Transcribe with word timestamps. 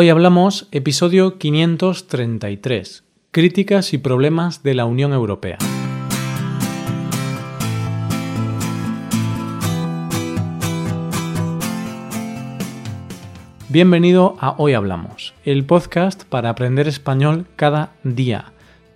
Hoy 0.00 0.10
hablamos 0.10 0.68
episodio 0.70 1.38
533, 1.38 3.02
Críticas 3.32 3.92
y 3.92 3.98
problemas 3.98 4.62
de 4.62 4.74
la 4.74 4.84
Unión 4.84 5.12
Europea. 5.12 5.58
Bienvenido 13.68 14.36
a 14.38 14.54
Hoy 14.58 14.74
Hablamos, 14.74 15.34
el 15.44 15.64
podcast 15.64 16.22
para 16.26 16.50
aprender 16.50 16.86
español 16.86 17.46
cada 17.56 17.90
día. 18.04 18.52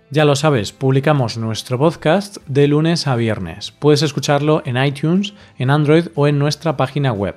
Ya 0.09 0.23
lo 0.23 0.37
sabes, 0.37 0.71
publicamos 0.71 1.37
nuestro 1.37 1.77
podcast 1.77 2.37
de 2.47 2.69
lunes 2.69 3.07
a 3.07 3.17
viernes. 3.17 3.73
Puedes 3.73 4.03
escucharlo 4.03 4.63
en 4.63 4.81
iTunes, 4.81 5.33
en 5.57 5.69
Android 5.69 6.07
o 6.15 6.29
en 6.29 6.39
nuestra 6.39 6.77
página 6.77 7.11
web 7.11 7.35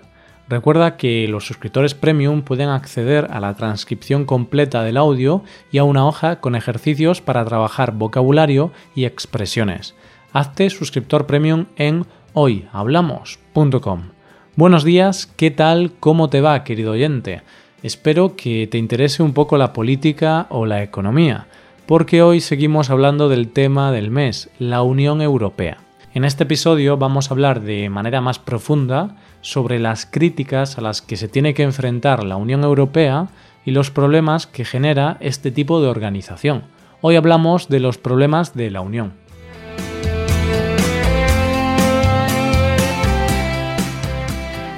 Recuerda 0.48 0.96
que 0.96 1.26
los 1.26 1.44
suscriptores 1.44 1.94
premium 1.94 2.42
pueden 2.42 2.68
acceder 2.68 3.26
a 3.30 3.40
la 3.40 3.54
transcripción 3.54 4.24
completa 4.24 4.84
del 4.84 4.96
audio 4.96 5.42
y 5.72 5.78
a 5.78 5.84
una 5.84 6.06
hoja 6.06 6.40
con 6.40 6.54
ejercicios 6.54 7.20
para 7.20 7.44
trabajar 7.44 7.92
vocabulario 7.92 8.70
y 8.94 9.06
expresiones. 9.06 9.96
Hazte 10.32 10.70
suscriptor 10.70 11.26
premium 11.26 11.66
en 11.76 12.06
hoyhablamos.com. 12.32 14.10
Buenos 14.54 14.84
días, 14.84 15.26
¿qué 15.26 15.50
tal? 15.50 15.92
¿Cómo 15.98 16.30
te 16.30 16.40
va, 16.40 16.62
querido 16.62 16.92
oyente? 16.92 17.42
Espero 17.82 18.36
que 18.36 18.68
te 18.68 18.78
interese 18.78 19.24
un 19.24 19.32
poco 19.32 19.58
la 19.58 19.72
política 19.72 20.46
o 20.50 20.64
la 20.64 20.82
economía, 20.82 21.48
porque 21.86 22.22
hoy 22.22 22.40
seguimos 22.40 22.88
hablando 22.88 23.28
del 23.28 23.48
tema 23.48 23.90
del 23.90 24.10
mes, 24.12 24.48
la 24.60 24.82
Unión 24.82 25.22
Europea. 25.22 25.78
En 26.14 26.24
este 26.24 26.44
episodio 26.44 26.96
vamos 26.96 27.30
a 27.30 27.34
hablar 27.34 27.60
de 27.62 27.90
manera 27.90 28.20
más 28.20 28.38
profunda 28.38 29.16
sobre 29.46 29.78
las 29.78 30.06
críticas 30.06 30.76
a 30.76 30.80
las 30.80 31.02
que 31.02 31.16
se 31.16 31.28
tiene 31.28 31.54
que 31.54 31.62
enfrentar 31.62 32.24
la 32.24 32.34
Unión 32.34 32.64
Europea 32.64 33.28
y 33.64 33.70
los 33.70 33.92
problemas 33.92 34.48
que 34.48 34.64
genera 34.64 35.18
este 35.20 35.52
tipo 35.52 35.80
de 35.80 35.86
organización. 35.86 36.64
Hoy 37.00 37.14
hablamos 37.14 37.68
de 37.68 37.78
los 37.78 37.96
problemas 37.96 38.56
de 38.56 38.72
la 38.72 38.80
Unión. 38.80 39.12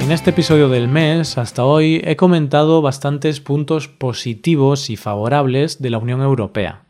En 0.01 0.13
este 0.13 0.31
episodio 0.31 0.69
del 0.69 0.87
mes, 0.87 1.39
hasta 1.39 1.65
hoy, 1.65 2.03
he 2.05 2.17
comentado 2.17 2.83
bastantes 2.83 3.41
puntos 3.41 3.89
positivos 3.89 4.91
y 4.91 4.97
favorables 4.97 5.81
de 5.81 5.89
la 5.89 5.97
Unión 5.97 6.21
Europea. 6.21 6.83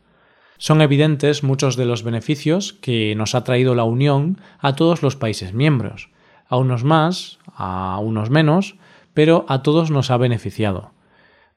Son 0.57 0.81
evidentes 0.81 1.43
muchos 1.43 1.77
de 1.77 1.85
los 1.85 2.03
beneficios 2.03 2.73
que 2.73 3.15
nos 3.15 3.35
ha 3.35 3.45
traído 3.45 3.73
la 3.73 3.85
Unión 3.85 4.37
a 4.59 4.75
todos 4.75 5.01
los 5.01 5.15
países 5.15 5.53
miembros, 5.53 6.09
a 6.49 6.57
unos 6.57 6.83
más, 6.83 7.39
a 7.55 7.99
unos 8.01 8.29
menos, 8.29 8.75
pero 9.13 9.45
a 9.47 9.63
todos 9.63 9.91
nos 9.91 10.11
ha 10.11 10.17
beneficiado. 10.17 10.91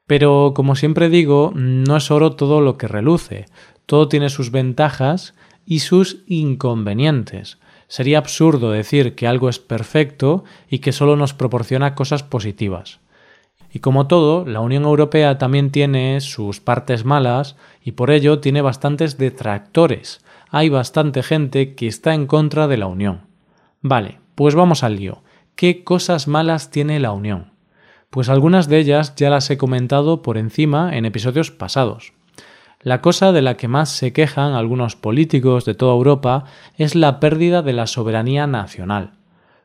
Pero, 0.06 0.52
como 0.54 0.76
siempre 0.76 1.08
digo, 1.08 1.52
no 1.54 1.96
es 1.96 2.10
oro 2.10 2.32
todo 2.32 2.60
lo 2.60 2.76
que 2.76 2.88
reluce, 2.88 3.46
todo 3.86 4.08
tiene 4.08 4.28
sus 4.28 4.50
ventajas 4.50 5.34
y 5.64 5.80
sus 5.80 6.22
inconvenientes. 6.26 7.58
Sería 7.88 8.18
absurdo 8.18 8.70
decir 8.70 9.14
que 9.14 9.26
algo 9.26 9.48
es 9.48 9.58
perfecto 9.58 10.44
y 10.68 10.78
que 10.78 10.92
solo 10.92 11.16
nos 11.16 11.34
proporciona 11.34 11.94
cosas 11.94 12.22
positivas. 12.22 13.00
Y 13.72 13.78
como 13.78 14.06
todo, 14.06 14.44
la 14.44 14.60
Unión 14.60 14.84
Europea 14.84 15.38
también 15.38 15.70
tiene 15.70 16.20
sus 16.20 16.60
partes 16.60 17.04
malas 17.04 17.56
y 17.82 17.92
por 17.92 18.10
ello 18.10 18.38
tiene 18.38 18.60
bastantes 18.60 19.16
detractores. 19.16 20.22
Hay 20.50 20.68
bastante 20.68 21.22
gente 21.22 21.74
que 21.74 21.86
está 21.86 22.12
en 22.12 22.26
contra 22.26 22.68
de 22.68 22.76
la 22.76 22.86
Unión. 22.86 23.22
Vale, 23.80 24.21
pues 24.34 24.54
vamos 24.54 24.82
al 24.82 24.96
lío. 24.96 25.22
¿Qué 25.54 25.84
cosas 25.84 26.28
malas 26.28 26.70
tiene 26.70 27.00
la 27.00 27.12
Unión? 27.12 27.52
Pues 28.10 28.28
algunas 28.28 28.68
de 28.68 28.78
ellas 28.78 29.14
ya 29.16 29.30
las 29.30 29.50
he 29.50 29.56
comentado 29.56 30.22
por 30.22 30.38
encima 30.38 30.96
en 30.96 31.04
episodios 31.04 31.50
pasados. 31.50 32.12
La 32.80 33.00
cosa 33.00 33.32
de 33.32 33.42
la 33.42 33.56
que 33.56 33.68
más 33.68 33.90
se 33.90 34.12
quejan 34.12 34.54
algunos 34.54 34.96
políticos 34.96 35.64
de 35.64 35.74
toda 35.74 35.94
Europa 35.94 36.44
es 36.76 36.94
la 36.94 37.20
pérdida 37.20 37.62
de 37.62 37.72
la 37.72 37.86
soberanía 37.86 38.46
nacional. 38.46 39.12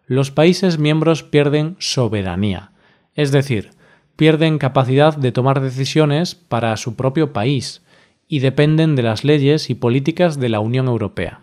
Los 0.05 0.31
países 0.31 0.77
miembros 0.77 1.23
pierden 1.23 1.75
soberanía, 1.79 2.71
es 3.15 3.31
decir, 3.31 3.71
pierden 4.15 4.59
capacidad 4.59 5.17
de 5.17 5.31
tomar 5.31 5.61
decisiones 5.61 6.35
para 6.35 6.77
su 6.77 6.95
propio 6.95 7.33
país 7.33 7.81
y 8.27 8.39
dependen 8.39 8.95
de 8.95 9.03
las 9.03 9.23
leyes 9.23 9.69
y 9.69 9.75
políticas 9.75 10.39
de 10.39 10.49
la 10.49 10.59
Unión 10.59 10.87
Europea. 10.87 11.41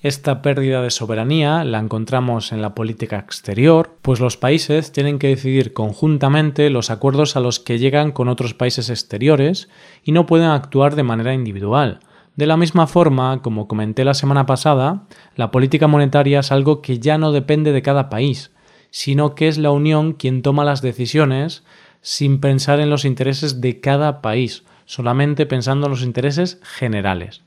Esta 0.00 0.42
pérdida 0.42 0.80
de 0.80 0.90
soberanía 0.90 1.64
la 1.64 1.80
encontramos 1.80 2.52
en 2.52 2.62
la 2.62 2.72
política 2.72 3.18
exterior, 3.18 3.96
pues 4.00 4.20
los 4.20 4.36
países 4.36 4.92
tienen 4.92 5.18
que 5.18 5.26
decidir 5.26 5.72
conjuntamente 5.72 6.70
los 6.70 6.90
acuerdos 6.90 7.34
a 7.34 7.40
los 7.40 7.58
que 7.58 7.80
llegan 7.80 8.12
con 8.12 8.28
otros 8.28 8.54
países 8.54 8.90
exteriores 8.90 9.68
y 10.04 10.12
no 10.12 10.24
pueden 10.24 10.50
actuar 10.50 10.94
de 10.94 11.02
manera 11.02 11.34
individual. 11.34 11.98
De 12.36 12.46
la 12.46 12.56
misma 12.56 12.86
forma, 12.86 13.42
como 13.42 13.66
comenté 13.66 14.04
la 14.04 14.14
semana 14.14 14.46
pasada, 14.46 15.02
la 15.34 15.50
política 15.50 15.88
monetaria 15.88 16.38
es 16.40 16.52
algo 16.52 16.80
que 16.80 17.00
ya 17.00 17.18
no 17.18 17.32
depende 17.32 17.72
de 17.72 17.82
cada 17.82 18.08
país, 18.08 18.52
sino 18.90 19.34
que 19.34 19.48
es 19.48 19.58
la 19.58 19.72
Unión 19.72 20.12
quien 20.12 20.42
toma 20.42 20.64
las 20.64 20.80
decisiones 20.80 21.64
sin 22.02 22.38
pensar 22.38 22.78
en 22.78 22.88
los 22.88 23.04
intereses 23.04 23.60
de 23.60 23.80
cada 23.80 24.22
país, 24.22 24.62
solamente 24.84 25.44
pensando 25.44 25.86
en 25.86 25.90
los 25.90 26.04
intereses 26.04 26.60
generales. 26.62 27.42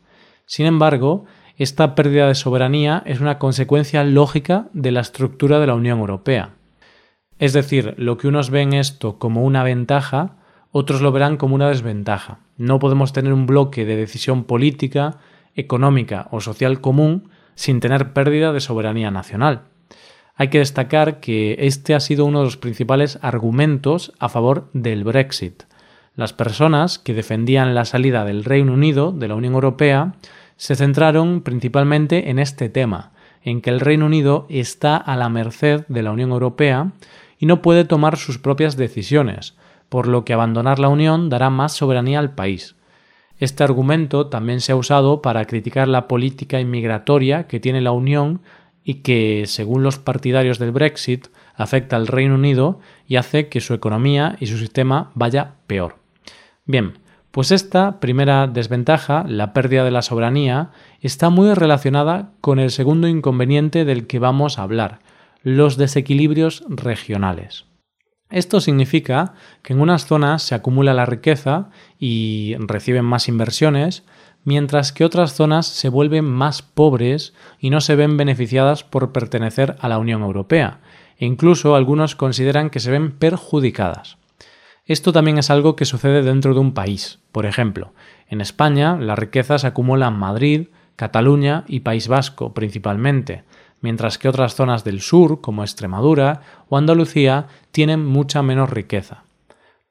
Sin 0.46 0.66
embargo, 0.66 1.24
esta 1.64 1.94
pérdida 1.94 2.28
de 2.28 2.34
soberanía 2.34 3.04
es 3.06 3.20
una 3.20 3.38
consecuencia 3.38 4.04
lógica 4.04 4.68
de 4.74 4.92
la 4.92 5.02
estructura 5.02 5.60
de 5.60 5.68
la 5.68 5.76
Unión 5.76 6.00
Europea. 6.00 6.56
Es 7.38 7.54
decir, 7.54 7.94
lo 7.98 8.18
que 8.18 8.28
unos 8.28 8.50
ven 8.50 8.74
esto 8.74 9.20
como 9.20 9.44
una 9.44 9.64
ventaja, 9.64 10.38
otros 10.72 11.02
lo 11.02 11.12
verán 11.12 11.38
como 11.38 11.54
una 11.54 11.70
desventaja. 11.70 12.40
No 12.58 12.80
podemos 12.80 13.14
tener 13.14 13.32
un 13.32 13.46
bloque 13.46 13.86
de 13.86 13.96
decisión 13.96 14.46
política, 14.46 15.18
económica 15.56 16.28
o 16.32 16.42
social 16.42 16.82
común 16.82 17.30
sin 17.54 17.80
tener 17.80 18.14
pérdida 18.14 18.54
de 18.54 18.60
soberanía 18.60 19.12
nacional. 19.12 19.64
Hay 20.36 20.48
que 20.48 20.60
destacar 20.60 21.20
que 21.20 21.58
este 21.60 21.94
ha 21.94 22.00
sido 22.00 22.26
uno 22.26 22.40
de 22.40 22.46
los 22.46 22.58
principales 22.58 23.20
argumentos 23.22 24.14
a 24.18 24.30
favor 24.30 24.70
del 24.74 25.04
Brexit. 25.04 25.64
Las 26.16 26.34
personas 26.34 26.98
que 26.98 27.14
defendían 27.14 27.76
la 27.76 27.86
salida 27.86 28.26
del 28.26 28.46
Reino 28.46 28.74
Unido 28.74 29.12
de 29.12 29.28
la 29.28 29.36
Unión 29.36 29.54
Europea 29.54 30.16
se 30.62 30.76
centraron 30.76 31.42
principalmente 31.42 32.30
en 32.30 32.38
este 32.38 32.70
tema, 32.70 33.14
en 33.42 33.62
que 33.62 33.72
el 33.72 33.80
Reino 33.80 34.06
Unido 34.06 34.46
está 34.48 34.96
a 34.96 35.18
la 35.18 35.28
merced 35.28 35.88
de 35.88 36.04
la 36.04 36.12
Unión 36.12 36.30
Europea 36.30 36.92
y 37.40 37.48
no 37.48 37.64
puede 37.64 37.84
tomar 37.84 38.16
sus 38.16 38.38
propias 38.38 38.78
decisiones, 38.78 39.56
por 39.90 40.06
lo 40.06 40.24
que 40.24 40.34
abandonar 40.34 40.78
la 40.78 40.90
Unión 40.90 41.30
dará 41.30 41.50
más 41.50 41.74
soberanía 41.74 42.20
al 42.20 42.36
país. 42.36 42.76
Este 43.40 43.64
argumento 43.64 44.28
también 44.28 44.62
se 44.62 44.72
ha 44.72 44.76
usado 44.76 45.24
para 45.24 45.46
criticar 45.46 45.88
la 45.88 46.08
política 46.08 46.60
inmigratoria 46.60 47.48
que 47.48 47.60
tiene 47.60 47.82
la 47.82 47.92
Unión 47.92 48.44
y 48.84 49.02
que, 49.02 49.46
según 49.48 49.82
los 49.82 49.98
partidarios 49.98 50.60
del 50.60 50.72
Brexit, 50.72 51.30
afecta 51.56 51.96
al 51.96 52.06
Reino 52.06 52.36
Unido 52.36 52.80
y 53.08 53.16
hace 53.16 53.48
que 53.48 53.62
su 53.62 53.74
economía 53.74 54.38
y 54.40 54.46
su 54.46 54.60
sistema 54.60 55.10
vaya 55.16 55.56
peor. 55.66 55.96
Bien, 56.68 57.01
pues 57.32 57.52
esta 57.52 58.00
primera 58.00 58.48
desventaja, 58.48 59.24
la 59.28 59.54
pérdida 59.54 59.84
de 59.84 59.92
la 59.92 60.02
soberanía, 60.02 60.72
está 61.00 61.30
muy 61.30 61.54
relacionada 61.54 62.32
con 62.42 62.60
el 62.60 62.72
segundo 62.72 63.08
inconveniente 63.08 63.86
del 63.86 64.06
que 64.06 64.20
vamos 64.20 64.60
a 64.60 64.64
hablar, 64.64 65.00
los 65.42 65.78
desequilibrios 65.78 66.64
regionales. 66.68 67.66
Esto 68.30 68.62
significa 68.62 69.34
que 69.62 69.74
en 69.74 69.82
unas 69.82 70.06
zonas 70.06 70.44
se 70.44 70.56
acumula 70.56 70.94
la 70.94 71.06
riqueza 71.06 71.70
y 72.00 72.56
reciben 72.60 73.06
más 73.06 73.28
inversiones, 73.28 74.04
mientras 74.44 74.92
que 74.94 75.06
otras 75.06 75.34
zonas 75.34 75.68
se 75.68 75.90
vuelven 75.90 76.26
más 76.26 76.62
pobres 76.62 77.34
y 77.60 77.70
no 77.70 77.82
se 77.82 77.96
ven 77.96 78.18
beneficiadas 78.18 78.84
por 78.84 79.12
pertenecer 79.12 79.76
a 79.80 79.90
la 79.90 80.00
Unión 80.00 80.22
Europea, 80.22 80.80
e 81.18 81.26
incluso 81.26 81.76
algunos 81.76 82.16
consideran 82.16 82.70
que 82.70 82.80
se 82.80 82.92
ven 82.92 83.12
perjudicadas. 83.12 84.18
Esto 84.92 85.14
también 85.14 85.38
es 85.38 85.50
algo 85.50 85.78
que 85.78 85.86
sucede 85.86 86.22
dentro 86.22 86.54
de 86.54 86.60
un 86.60 86.74
país. 86.74 87.20
Por 87.32 87.46
ejemplo, 87.46 87.94
en 88.28 88.42
España 88.42 88.98
la 89.00 89.16
riqueza 89.16 89.58
se 89.58 89.68
acumula 89.68 90.10
en 90.10 90.16
Madrid, 90.16 90.68
Cataluña 90.98 91.64
y 91.66 91.80
País 91.80 92.10
Vasco 92.10 92.54
principalmente, 92.54 93.46
mientras 93.80 94.18
que 94.18 94.28
otras 94.28 94.54
zonas 94.54 94.84
del 94.84 95.00
sur, 95.00 95.40
como 95.40 95.64
Extremadura 95.64 96.42
o 96.68 96.76
Andalucía, 96.76 97.48
tienen 97.72 98.06
mucha 98.06 98.42
menos 98.42 98.70
riqueza. 98.70 99.24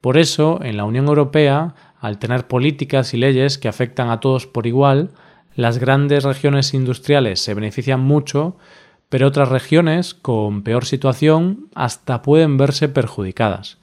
Por 0.01 0.19
eso, 0.19 0.59
en 0.61 0.77
la 0.77 0.85
Unión 0.85 1.07
Europea, 1.07 1.73
al 1.99 2.19
tener 2.19 2.45
políticas 2.45 3.15
y 3.15 3.17
leyes 3.17 3.57
que 3.57 3.69
afectan 3.69 4.11
a 4.11 4.19
todos 4.19 4.45
por 4.45 4.67
igual, 4.67 5.09
las 5.55 5.79
grandes 5.79 6.23
regiones 6.25 6.75
industriales 6.75 7.41
se 7.41 7.55
benefician 7.55 8.01
mucho, 8.01 8.55
pero 9.09 9.25
otras 9.25 9.49
regiones, 9.49 10.13
con 10.13 10.61
peor 10.61 10.85
situación, 10.85 11.69
hasta 11.73 12.21
pueden 12.21 12.57
verse 12.57 12.87
perjudicadas. 12.87 13.80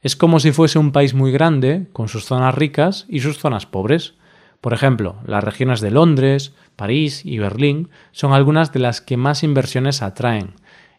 Es 0.00 0.14
como 0.14 0.38
si 0.38 0.52
fuese 0.52 0.78
un 0.78 0.92
país 0.92 1.12
muy 1.12 1.32
grande, 1.32 1.88
con 1.92 2.08
sus 2.08 2.24
zonas 2.24 2.54
ricas 2.54 3.06
y 3.08 3.20
sus 3.20 3.38
zonas 3.38 3.66
pobres. 3.66 4.14
Por 4.60 4.72
ejemplo, 4.72 5.16
las 5.26 5.42
regiones 5.42 5.80
de 5.80 5.90
Londres, 5.90 6.54
París 6.76 7.24
y 7.24 7.38
Berlín 7.38 7.90
son 8.12 8.32
algunas 8.32 8.72
de 8.72 8.78
las 8.78 9.00
que 9.00 9.16
más 9.16 9.42
inversiones 9.42 10.02
atraen. 10.02 10.54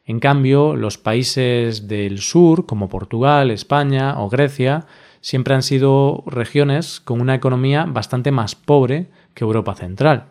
En 0.05 0.19
cambio, 0.19 0.75
los 0.75 0.97
países 0.97 1.87
del 1.87 2.19
sur, 2.19 2.65
como 2.65 2.89
Portugal, 2.89 3.51
España 3.51 4.19
o 4.19 4.29
Grecia, 4.29 4.85
siempre 5.21 5.53
han 5.53 5.63
sido 5.63 6.23
regiones 6.25 6.99
con 6.99 7.21
una 7.21 7.35
economía 7.35 7.85
bastante 7.85 8.31
más 8.31 8.55
pobre 8.55 9.09
que 9.33 9.45
Europa 9.45 9.75
Central. 9.75 10.25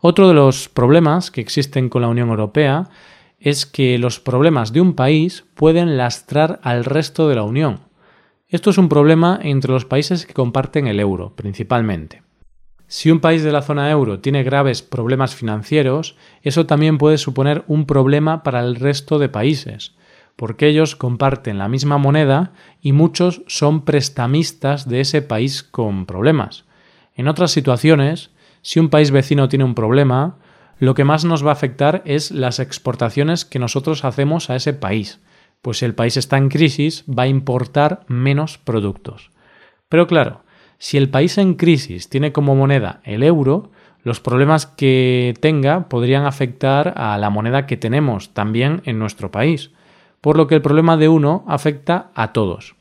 Otro 0.00 0.28
de 0.28 0.34
los 0.34 0.68
problemas 0.68 1.30
que 1.30 1.40
existen 1.40 1.88
con 1.88 2.02
la 2.02 2.08
Unión 2.08 2.28
Europea 2.28 2.88
es 3.40 3.66
que 3.66 3.98
los 3.98 4.20
problemas 4.20 4.72
de 4.72 4.80
un 4.80 4.94
país 4.94 5.44
pueden 5.54 5.96
lastrar 5.96 6.60
al 6.62 6.84
resto 6.84 7.28
de 7.28 7.36
la 7.36 7.44
Unión. 7.44 7.80
Esto 8.48 8.70
es 8.70 8.78
un 8.78 8.88
problema 8.88 9.38
entre 9.42 9.72
los 9.72 9.84
países 9.84 10.26
que 10.26 10.34
comparten 10.34 10.86
el 10.86 11.00
euro, 11.00 11.34
principalmente. 11.36 12.22
Si 12.86 13.10
un 13.10 13.20
país 13.20 13.42
de 13.44 13.52
la 13.52 13.60
zona 13.60 13.90
euro 13.90 14.20
tiene 14.20 14.42
graves 14.42 14.80
problemas 14.80 15.34
financieros, 15.34 16.16
eso 16.42 16.64
también 16.64 16.96
puede 16.96 17.18
suponer 17.18 17.62
un 17.66 17.84
problema 17.84 18.42
para 18.42 18.60
el 18.60 18.76
resto 18.76 19.18
de 19.18 19.28
países, 19.28 19.94
porque 20.36 20.68
ellos 20.68 20.96
comparten 20.96 21.58
la 21.58 21.68
misma 21.68 21.98
moneda 21.98 22.52
y 22.80 22.92
muchos 22.92 23.42
son 23.46 23.84
prestamistas 23.84 24.88
de 24.88 25.00
ese 25.00 25.20
país 25.20 25.62
con 25.62 26.06
problemas. 26.06 26.64
En 27.14 27.28
otras 27.28 27.50
situaciones, 27.50 28.30
si 28.62 28.80
un 28.80 28.88
país 28.88 29.10
vecino 29.10 29.50
tiene 29.50 29.64
un 29.64 29.74
problema, 29.74 30.38
lo 30.78 30.94
que 30.94 31.04
más 31.04 31.24
nos 31.24 31.44
va 31.44 31.50
a 31.50 31.54
afectar 31.54 32.02
es 32.04 32.30
las 32.30 32.60
exportaciones 32.60 33.44
que 33.44 33.58
nosotros 33.58 34.04
hacemos 34.04 34.50
a 34.50 34.56
ese 34.56 34.72
país, 34.72 35.20
pues 35.62 35.78
si 35.78 35.84
el 35.84 35.94
país 35.94 36.16
está 36.16 36.36
en 36.36 36.48
crisis 36.48 37.04
va 37.06 37.24
a 37.24 37.28
importar 37.28 38.04
menos 38.06 38.58
productos. 38.58 39.30
Pero 39.88 40.06
claro, 40.06 40.42
si 40.78 40.96
el 40.96 41.10
país 41.10 41.38
en 41.38 41.54
crisis 41.54 42.08
tiene 42.08 42.32
como 42.32 42.54
moneda 42.54 43.00
el 43.04 43.22
euro, 43.22 43.72
los 44.04 44.20
problemas 44.20 44.66
que 44.66 45.34
tenga 45.40 45.88
podrían 45.88 46.24
afectar 46.24 46.94
a 46.96 47.18
la 47.18 47.30
moneda 47.30 47.66
que 47.66 47.76
tenemos 47.76 48.32
también 48.32 48.82
en 48.84 48.98
nuestro 48.98 49.32
país, 49.32 49.72
por 50.20 50.36
lo 50.36 50.46
que 50.46 50.54
el 50.54 50.62
problema 50.62 50.96
de 50.96 51.08
uno 51.08 51.44
afecta 51.48 52.10
a 52.14 52.32
todos. 52.32 52.76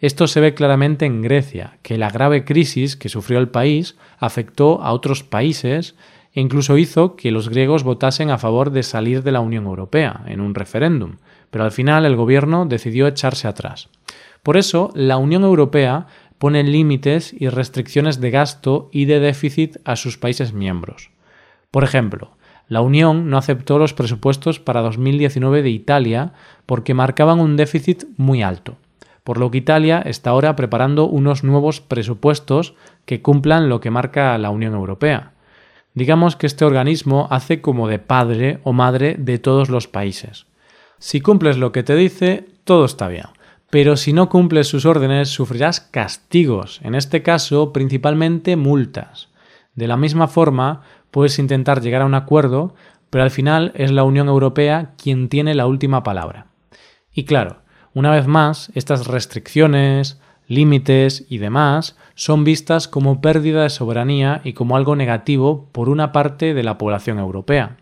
Esto 0.00 0.26
se 0.26 0.40
ve 0.40 0.54
claramente 0.54 1.04
en 1.04 1.20
Grecia, 1.20 1.78
que 1.82 1.98
la 1.98 2.08
grave 2.08 2.44
crisis 2.44 2.96
que 2.96 3.10
sufrió 3.10 3.38
el 3.38 3.48
país 3.48 3.98
afectó 4.18 4.82
a 4.82 4.92
otros 4.92 5.22
países 5.22 5.94
e 6.34 6.40
incluso 6.40 6.78
hizo 6.78 7.16
que 7.16 7.30
los 7.30 7.48
griegos 7.48 7.82
votasen 7.82 8.30
a 8.30 8.38
favor 8.38 8.70
de 8.70 8.82
salir 8.82 9.22
de 9.22 9.32
la 9.32 9.40
Unión 9.40 9.66
Europea 9.66 10.22
en 10.26 10.40
un 10.40 10.54
referéndum, 10.54 11.16
pero 11.50 11.64
al 11.64 11.72
final 11.72 12.06
el 12.06 12.16
gobierno 12.16 12.66
decidió 12.66 13.06
echarse 13.06 13.48
atrás. 13.48 13.88
Por 14.42 14.56
eso, 14.56 14.90
la 14.94 15.16
Unión 15.16 15.42
Europea 15.42 16.06
pone 16.38 16.62
límites 16.62 17.34
y 17.38 17.48
restricciones 17.48 18.20
de 18.20 18.30
gasto 18.30 18.88
y 18.92 19.04
de 19.04 19.20
déficit 19.20 19.76
a 19.84 19.96
sus 19.96 20.16
países 20.16 20.52
miembros. 20.54 21.10
Por 21.70 21.84
ejemplo, 21.84 22.36
la 22.66 22.80
Unión 22.80 23.28
no 23.28 23.36
aceptó 23.36 23.78
los 23.78 23.94
presupuestos 23.94 24.60
para 24.60 24.80
2019 24.80 25.62
de 25.62 25.70
Italia 25.70 26.32
porque 26.66 26.94
marcaban 26.94 27.40
un 27.40 27.56
déficit 27.56 28.04
muy 28.16 28.42
alto, 28.42 28.76
por 29.24 29.38
lo 29.38 29.50
que 29.50 29.58
Italia 29.58 30.00
está 30.00 30.30
ahora 30.30 30.56
preparando 30.56 31.06
unos 31.06 31.44
nuevos 31.44 31.80
presupuestos 31.80 32.74
que 33.04 33.22
cumplan 33.22 33.68
lo 33.68 33.80
que 33.80 33.90
marca 33.90 34.38
la 34.38 34.50
Unión 34.50 34.74
Europea. 34.74 35.32
Digamos 35.94 36.36
que 36.36 36.46
este 36.46 36.64
organismo 36.64 37.28
hace 37.30 37.60
como 37.60 37.88
de 37.88 37.98
padre 37.98 38.60
o 38.64 38.72
madre 38.72 39.16
de 39.18 39.38
todos 39.38 39.68
los 39.68 39.88
países. 39.88 40.46
Si 40.98 41.20
cumples 41.20 41.56
lo 41.56 41.72
que 41.72 41.82
te 41.82 41.96
dice, 41.96 42.46
todo 42.64 42.84
está 42.84 43.08
bien 43.08 43.26
pero 43.70 43.96
si 43.96 44.12
no 44.12 44.28
cumples 44.28 44.66
sus 44.66 44.84
órdenes 44.84 45.28
sufrirás 45.28 45.80
castigos, 45.80 46.80
en 46.82 46.96
este 46.96 47.22
caso 47.22 47.72
principalmente 47.72 48.56
multas. 48.56 49.28
De 49.76 49.86
la 49.86 49.96
misma 49.96 50.26
forma, 50.26 50.82
puedes 51.12 51.38
intentar 51.38 51.80
llegar 51.80 52.02
a 52.02 52.06
un 52.06 52.14
acuerdo, 52.14 52.74
pero 53.08 53.22
al 53.22 53.30
final 53.30 53.72
es 53.76 53.92
la 53.92 54.02
Unión 54.02 54.28
Europea 54.28 54.94
quien 55.00 55.28
tiene 55.28 55.54
la 55.54 55.68
última 55.68 56.02
palabra. 56.02 56.48
Y 57.12 57.24
claro, 57.24 57.62
una 57.94 58.10
vez 58.10 58.26
más, 58.26 58.72
estas 58.74 59.06
restricciones, 59.06 60.20
límites 60.50 61.24
y 61.28 61.38
demás 61.38 61.96
son 62.16 62.42
vistas 62.42 62.88
como 62.88 63.20
pérdida 63.20 63.62
de 63.62 63.70
soberanía 63.70 64.40
y 64.42 64.52
como 64.52 64.76
algo 64.76 64.96
negativo 64.96 65.68
por 65.70 65.88
una 65.88 66.10
parte 66.10 66.54
de 66.54 66.64
la 66.64 66.76
población 66.76 67.20
europea. 67.20 67.76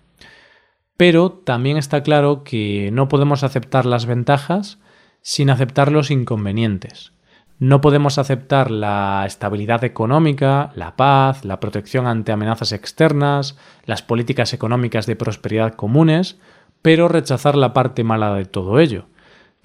Pero 0.99 1.31
también 1.33 1.79
está 1.79 2.03
claro 2.03 2.45
que 2.45 2.91
no 2.93 3.09
podemos 3.09 3.43
aceptar 3.43 3.87
las 3.87 4.05
ventajas 4.05 4.79
sin 5.23 5.49
aceptar 5.49 5.91
los 5.91 6.11
inconvenientes. 6.11 7.13
No 7.59 7.81
podemos 7.81 8.19
aceptar 8.19 8.71
la 8.71 9.25
estabilidad 9.27 9.83
económica, 9.83 10.71
la 10.75 10.95
paz, 10.95 11.47
la 11.47 11.61
protección 11.61 12.07
ante 12.07 12.33
amenazas 12.33 12.73
externas, 12.73 13.57
las 13.87 14.03
políticas 14.03 14.53
económicas 14.53 15.07
de 15.07 15.17
prosperidad 15.17 15.75
comunes, 15.75 16.39
pero 16.83 17.09
rechazar 17.09 17.57
la 17.57 17.73
parte 17.73 18.05
mala 18.05 18.35
de 18.35 18.45
todo 18.45 18.79
ello. 18.79 19.07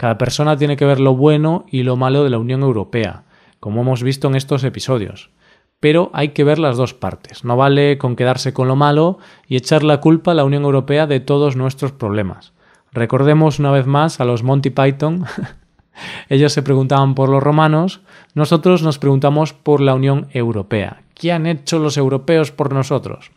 Cada 0.04 0.18
persona 0.18 0.58
tiene 0.58 0.76
que 0.76 0.84
ver 0.84 1.00
lo 1.00 1.16
bueno 1.16 1.64
y 1.66 1.82
lo 1.82 1.96
malo 1.96 2.24
de 2.24 2.28
la 2.28 2.36
Unión 2.36 2.60
Europea, 2.60 3.24
como 3.58 3.80
hemos 3.80 4.02
visto 4.02 4.28
en 4.28 4.34
estos 4.34 4.62
episodios. 4.62 5.30
Pero 5.80 6.10
hay 6.12 6.34
que 6.34 6.44
ver 6.44 6.58
las 6.58 6.76
dos 6.76 6.92
partes. 6.92 7.42
No 7.42 7.56
vale 7.56 7.96
con 7.96 8.14
quedarse 8.14 8.52
con 8.52 8.68
lo 8.68 8.76
malo 8.76 9.16
y 9.48 9.56
echar 9.56 9.82
la 9.82 10.02
culpa 10.02 10.32
a 10.32 10.34
la 10.34 10.44
Unión 10.44 10.64
Europea 10.64 11.06
de 11.06 11.20
todos 11.20 11.56
nuestros 11.56 11.92
problemas. 11.92 12.52
Recordemos 12.92 13.58
una 13.58 13.70
vez 13.70 13.86
más 13.86 14.20
a 14.20 14.26
los 14.26 14.42
Monty 14.42 14.68
Python. 14.68 15.24
Ellos 16.28 16.52
se 16.52 16.62
preguntaban 16.62 17.14
por 17.14 17.30
los 17.30 17.42
romanos, 17.42 18.02
nosotros 18.34 18.82
nos 18.82 18.98
preguntamos 18.98 19.54
por 19.54 19.80
la 19.80 19.94
Unión 19.94 20.28
Europea. 20.32 21.00
¿Qué 21.14 21.32
han 21.32 21.46
hecho 21.46 21.78
los 21.78 21.96
europeos 21.96 22.52
por 22.52 22.74
nosotros? 22.74 23.30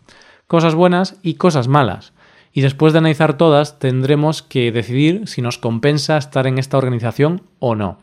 Cosas 0.48 0.76
buenas 0.76 1.16
y 1.24 1.36
cosas 1.36 1.70
malas. 1.70 2.12
Y 2.58 2.62
después 2.62 2.92
de 2.92 2.98
analizar 2.98 3.38
todas, 3.38 3.78
tendremos 3.78 4.42
que 4.42 4.72
decidir 4.72 5.28
si 5.28 5.44
nos 5.44 5.60
compensa 5.60 6.18
estar 6.18 6.48
en 6.48 6.58
esta 6.58 6.80
organización 6.80 7.44
o 7.60 7.76
no. 7.76 8.00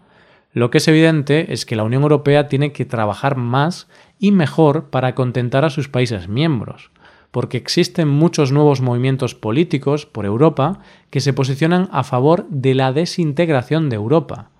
Lo 0.52 0.70
que 0.70 0.78
es 0.78 0.86
evidente 0.86 1.52
es 1.52 1.66
que 1.66 1.74
la 1.74 1.82
Unión 1.82 2.04
Europea 2.04 2.46
tiene 2.46 2.70
que 2.70 2.84
trabajar 2.84 3.34
más 3.36 3.88
y 4.20 4.30
mejor 4.30 4.90
para 4.90 5.16
contentar 5.16 5.64
a 5.64 5.70
sus 5.70 5.88
países 5.88 6.28
miembros 6.28 6.92
porque 7.32 7.56
existen 7.56 8.06
muchos 8.06 8.52
nuevos 8.52 8.80
movimientos 8.80 9.34
políticos 9.34 10.06
por 10.06 10.24
Europa 10.24 10.78
que 11.10 11.18
se 11.18 11.32
posicionan 11.32 11.88
a 11.90 12.04
favor 12.04 12.46
de 12.48 12.74
la 12.74 12.92
desintegración 12.92 13.90
de 13.90 13.96
Europa. 13.96 14.50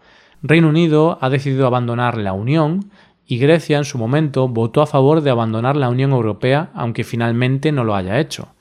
Reino 0.43 0.71
Unido 0.71 1.19
ha 1.21 1.31
decidido 1.31 1.69
abandonar 1.69 2.19
la 2.19 2.33
Unión 2.33 2.91
y 3.29 3.39
Grecia 3.39 3.79
en 3.79 3.85
su 3.85 3.97
momento 3.97 4.49
votó 4.49 4.83
a 4.83 4.89
favor 4.89 5.21
de 5.21 5.31
abandonar 5.31 5.77
la 5.77 5.89
Unión 5.89 6.11
Europea 6.11 6.73
aunque 6.75 7.05
finalmente 7.05 7.71
no 7.71 7.85
lo 7.85 7.95
haya 7.95 8.19
hecho. 8.19 8.54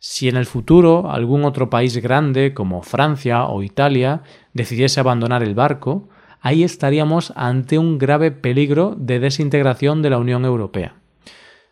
Si 0.00 0.28
en 0.28 0.36
el 0.36 0.46
futuro 0.46 1.10
algún 1.10 1.44
otro 1.44 1.70
país 1.70 1.96
grande 1.96 2.54
como 2.54 2.82
Francia 2.82 3.46
o 3.46 3.62
Italia 3.62 4.22
decidiese 4.52 5.00
abandonar 5.00 5.42
el 5.42 5.56
barco, 5.56 6.08
ahí 6.40 6.62
estaríamos 6.62 7.32
ante 7.34 7.78
un 7.78 7.98
grave 7.98 8.30
peligro 8.30 8.94
de 8.96 9.18
desintegración 9.18 10.00
de 10.02 10.10
la 10.10 10.18
Unión 10.18 10.44
Europea. 10.44 10.94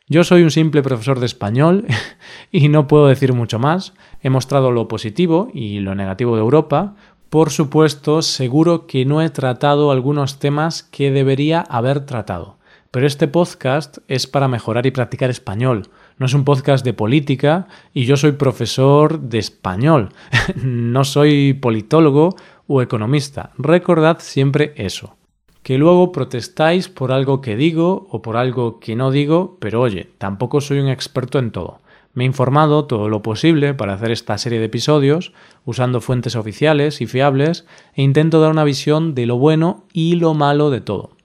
Yo 0.08 0.24
soy 0.24 0.42
un 0.42 0.50
simple 0.50 0.82
profesor 0.82 1.20
de 1.20 1.26
español 1.26 1.86
y 2.50 2.68
no 2.68 2.88
puedo 2.88 3.06
decir 3.06 3.32
mucho 3.32 3.58
más. 3.58 3.94
He 4.20 4.30
mostrado 4.30 4.72
lo 4.72 4.88
positivo 4.88 5.48
y 5.52 5.80
lo 5.80 5.94
negativo 5.94 6.34
de 6.34 6.42
Europa. 6.42 6.94
Por 7.30 7.50
supuesto, 7.50 8.22
seguro 8.22 8.86
que 8.86 9.04
no 9.04 9.22
he 9.22 9.30
tratado 9.30 9.90
algunos 9.90 10.38
temas 10.38 10.82
que 10.82 11.10
debería 11.10 11.60
haber 11.60 12.06
tratado. 12.06 12.55
Pero 12.96 13.06
este 13.06 13.28
podcast 13.28 13.98
es 14.08 14.26
para 14.26 14.48
mejorar 14.48 14.86
y 14.86 14.90
practicar 14.90 15.28
español. 15.28 15.82
No 16.16 16.24
es 16.24 16.32
un 16.32 16.44
podcast 16.46 16.82
de 16.82 16.94
política 16.94 17.68
y 17.92 18.06
yo 18.06 18.16
soy 18.16 18.32
profesor 18.32 19.20
de 19.20 19.36
español. 19.36 20.14
no 20.64 21.04
soy 21.04 21.52
politólogo 21.52 22.36
o 22.66 22.80
economista. 22.80 23.50
Recordad 23.58 24.20
siempre 24.20 24.72
eso 24.76 25.14
que 25.62 25.76
luego 25.76 26.10
protestáis 26.10 26.88
por 26.88 27.12
algo 27.12 27.42
que 27.42 27.54
digo 27.54 28.06
o 28.10 28.22
por 28.22 28.38
algo 28.38 28.80
que 28.80 28.96
no 28.96 29.10
digo, 29.10 29.58
pero 29.60 29.82
oye, 29.82 30.08
tampoco 30.16 30.62
soy 30.62 30.78
un 30.78 30.88
experto 30.88 31.38
en 31.38 31.50
todo. 31.50 31.80
Me 32.14 32.24
he 32.24 32.26
informado 32.26 32.86
todo 32.86 33.10
lo 33.10 33.20
posible 33.20 33.74
para 33.74 33.92
hacer 33.92 34.10
esta 34.10 34.38
serie 34.38 34.58
de 34.58 34.66
episodios, 34.66 35.34
usando 35.66 36.00
fuentes 36.00 36.34
oficiales 36.34 37.02
y 37.02 37.06
fiables, 37.06 37.66
e 37.92 38.02
intento 38.02 38.40
dar 38.40 38.52
una 38.52 38.64
visión 38.64 39.14
de 39.14 39.26
lo 39.26 39.36
bueno 39.36 39.84
y 39.92 40.14
lo 40.14 40.32
malo 40.32 40.70
de 40.70 40.80
todo. 40.80 41.15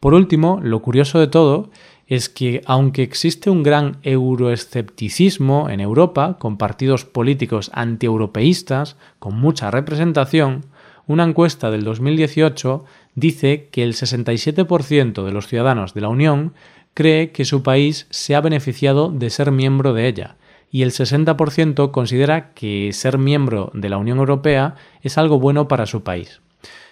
Por 0.00 0.14
último, 0.14 0.60
lo 0.62 0.80
curioso 0.80 1.18
de 1.18 1.26
todo 1.26 1.70
es 2.06 2.28
que 2.28 2.62
aunque 2.66 3.02
existe 3.02 3.50
un 3.50 3.62
gran 3.62 3.98
euroescepticismo 4.02 5.68
en 5.70 5.80
Europa, 5.80 6.38
con 6.40 6.56
partidos 6.56 7.04
políticos 7.04 7.70
antieuropeístas, 7.74 8.96
con 9.18 9.38
mucha 9.38 9.70
representación, 9.70 10.64
una 11.06 11.24
encuesta 11.24 11.70
del 11.70 11.84
2018 11.84 12.84
dice 13.14 13.68
que 13.70 13.82
el 13.82 13.94
67% 13.94 15.24
de 15.24 15.32
los 15.32 15.46
ciudadanos 15.46 15.92
de 15.94 16.00
la 16.00 16.08
Unión 16.08 16.54
cree 16.94 17.30
que 17.30 17.44
su 17.44 17.62
país 17.62 18.06
se 18.10 18.34
ha 18.34 18.40
beneficiado 18.40 19.10
de 19.10 19.30
ser 19.30 19.52
miembro 19.52 19.92
de 19.92 20.08
ella 20.08 20.36
y 20.72 20.82
el 20.82 20.92
60% 20.92 21.90
considera 21.90 22.52
que 22.54 22.92
ser 22.92 23.18
miembro 23.18 23.70
de 23.74 23.88
la 23.88 23.98
Unión 23.98 24.18
Europea 24.18 24.76
es 25.02 25.18
algo 25.18 25.38
bueno 25.38 25.68
para 25.68 25.86
su 25.86 26.02
país. 26.02 26.40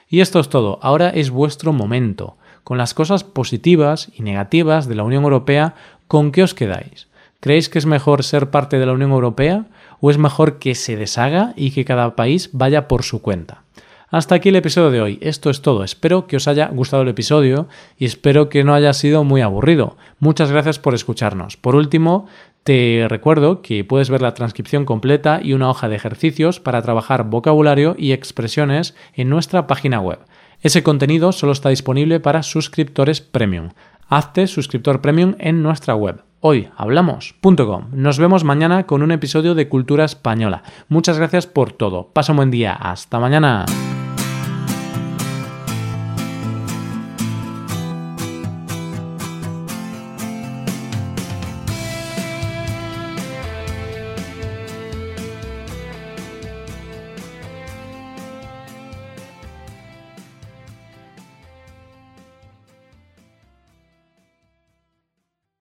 Y 0.08 0.20
esto 0.20 0.40
es 0.40 0.48
todo, 0.48 0.78
ahora 0.82 1.10
es 1.10 1.30
vuestro 1.30 1.72
momento. 1.72 2.36
Con 2.68 2.76
las 2.76 2.92
cosas 2.92 3.24
positivas 3.24 4.10
y 4.14 4.20
negativas 4.20 4.88
de 4.88 4.94
la 4.94 5.02
Unión 5.02 5.24
Europea, 5.24 5.74
¿con 6.06 6.32
qué 6.32 6.42
os 6.42 6.52
quedáis? 6.52 7.08
¿Creéis 7.40 7.70
que 7.70 7.78
es 7.78 7.86
mejor 7.86 8.22
ser 8.22 8.50
parte 8.50 8.78
de 8.78 8.84
la 8.84 8.92
Unión 8.92 9.10
Europea 9.10 9.64
o 10.02 10.10
es 10.10 10.18
mejor 10.18 10.58
que 10.58 10.74
se 10.74 10.94
deshaga 10.94 11.54
y 11.56 11.70
que 11.70 11.86
cada 11.86 12.14
país 12.14 12.50
vaya 12.52 12.86
por 12.86 13.04
su 13.04 13.22
cuenta? 13.22 13.62
Hasta 14.10 14.34
aquí 14.34 14.50
el 14.50 14.56
episodio 14.56 14.90
de 14.90 15.00
hoy. 15.00 15.18
Esto 15.22 15.48
es 15.48 15.62
todo. 15.62 15.82
Espero 15.82 16.26
que 16.26 16.36
os 16.36 16.46
haya 16.46 16.66
gustado 16.68 17.04
el 17.04 17.08
episodio 17.08 17.68
y 17.96 18.04
espero 18.04 18.50
que 18.50 18.64
no 18.64 18.74
haya 18.74 18.92
sido 18.92 19.24
muy 19.24 19.40
aburrido. 19.40 19.96
Muchas 20.18 20.52
gracias 20.52 20.78
por 20.78 20.92
escucharnos. 20.92 21.56
Por 21.56 21.74
último, 21.74 22.26
te 22.64 23.06
recuerdo 23.08 23.62
que 23.62 23.82
puedes 23.82 24.10
ver 24.10 24.20
la 24.20 24.34
transcripción 24.34 24.84
completa 24.84 25.40
y 25.42 25.54
una 25.54 25.70
hoja 25.70 25.88
de 25.88 25.96
ejercicios 25.96 26.60
para 26.60 26.82
trabajar 26.82 27.24
vocabulario 27.30 27.96
y 27.96 28.12
expresiones 28.12 28.94
en 29.14 29.30
nuestra 29.30 29.66
página 29.66 30.00
web. 30.02 30.18
Ese 30.60 30.82
contenido 30.82 31.32
solo 31.32 31.52
está 31.52 31.68
disponible 31.68 32.20
para 32.20 32.42
suscriptores 32.42 33.20
premium. 33.20 33.70
Hazte 34.08 34.46
suscriptor 34.46 35.00
premium 35.00 35.34
en 35.38 35.62
nuestra 35.62 35.94
web 35.94 36.22
hoyhablamos.com. 36.40 37.88
Nos 37.92 38.18
vemos 38.18 38.44
mañana 38.44 38.86
con 38.86 39.02
un 39.02 39.12
episodio 39.12 39.54
de 39.54 39.68
Cultura 39.68 40.04
Española. 40.04 40.62
Muchas 40.88 41.18
gracias 41.18 41.46
por 41.46 41.72
todo. 41.72 42.08
Pasa 42.12 42.32
un 42.32 42.36
buen 42.36 42.50
día. 42.50 42.74
Hasta 42.74 43.18
mañana. 43.18 43.66